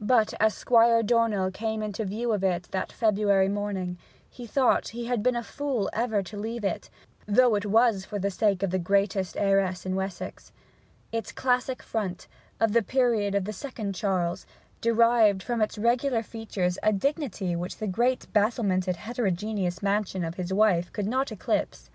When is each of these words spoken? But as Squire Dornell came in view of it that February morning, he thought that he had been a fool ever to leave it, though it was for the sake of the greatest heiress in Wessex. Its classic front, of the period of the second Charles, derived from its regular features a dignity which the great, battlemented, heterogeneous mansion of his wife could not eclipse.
But 0.00 0.34
as 0.40 0.54
Squire 0.54 1.04
Dornell 1.04 1.52
came 1.52 1.84
in 1.84 1.92
view 1.92 2.32
of 2.32 2.42
it 2.42 2.66
that 2.72 2.90
February 2.90 3.48
morning, 3.48 3.96
he 4.28 4.44
thought 4.44 4.82
that 4.82 4.88
he 4.88 5.06
had 5.06 5.22
been 5.22 5.36
a 5.36 5.42
fool 5.44 5.88
ever 5.92 6.20
to 6.20 6.36
leave 6.36 6.64
it, 6.64 6.90
though 7.28 7.54
it 7.54 7.64
was 7.64 8.04
for 8.04 8.18
the 8.18 8.28
sake 8.32 8.64
of 8.64 8.70
the 8.72 8.80
greatest 8.80 9.36
heiress 9.36 9.86
in 9.86 9.94
Wessex. 9.94 10.50
Its 11.12 11.30
classic 11.30 11.80
front, 11.80 12.26
of 12.58 12.72
the 12.72 12.82
period 12.82 13.36
of 13.36 13.44
the 13.44 13.52
second 13.52 13.94
Charles, 13.94 14.46
derived 14.80 15.44
from 15.44 15.60
its 15.62 15.78
regular 15.78 16.24
features 16.24 16.76
a 16.82 16.92
dignity 16.92 17.54
which 17.54 17.76
the 17.76 17.86
great, 17.86 18.26
battlemented, 18.32 18.96
heterogeneous 18.96 19.80
mansion 19.80 20.24
of 20.24 20.34
his 20.34 20.52
wife 20.52 20.92
could 20.92 21.06
not 21.06 21.30
eclipse. 21.30 21.88